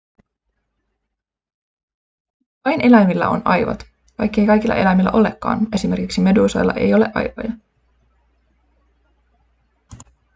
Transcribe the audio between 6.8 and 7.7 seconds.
ole aivoja